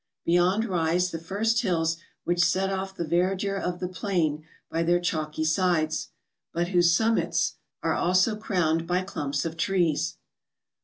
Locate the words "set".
2.43-2.71